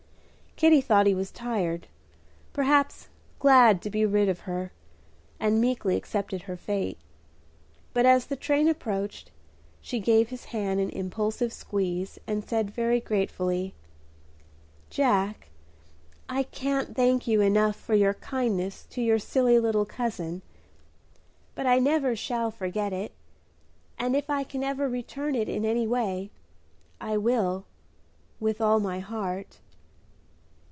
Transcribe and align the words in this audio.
Kitty 0.57 0.81
thought 0.81 1.07
he 1.07 1.15
was 1.15 1.31
tired, 1.31 1.87
perhaps 2.53 3.07
glad 3.39 3.81
to 3.81 3.89
be 3.89 4.05
rid 4.05 4.29
of 4.29 4.41
her, 4.41 4.71
and 5.39 5.59
meekly 5.59 5.95
accepted 5.95 6.43
her 6.43 6.55
fate. 6.55 6.99
But 7.95 8.05
as 8.05 8.27
the 8.27 8.35
train 8.35 8.67
approached, 8.67 9.31
she 9.81 9.99
gave 9.99 10.29
his 10.29 10.45
hand 10.53 10.79
an 10.79 10.91
impulsive 10.91 11.51
squeeze, 11.51 12.19
and 12.27 12.43
said 12.47 12.69
very 12.69 12.99
gratefully, 12.99 13.73
"Jack, 14.91 15.47
I 16.29 16.43
can't 16.43 16.95
thank 16.95 17.25
you 17.25 17.41
enough 17.41 17.75
for 17.77 17.95
your 17.95 18.13
kindness 18.13 18.85
to 18.91 19.01
your 19.01 19.17
silly 19.17 19.57
little 19.57 19.85
cousin; 19.85 20.43
but 21.55 21.65
I 21.65 21.79
never 21.79 22.15
shall 22.15 22.51
forget 22.51 22.93
it, 22.93 23.13
and 23.97 24.15
if 24.15 24.29
I 24.29 24.41
ever 24.41 24.49
can 24.83 24.91
return 24.91 25.33
it 25.33 25.49
in 25.49 25.65
any 25.65 25.87
way, 25.87 26.29
I 26.99 27.17
will 27.17 27.65
with 28.39 28.61
all 28.61 28.79
my 28.79 28.99
heart." 28.99 29.57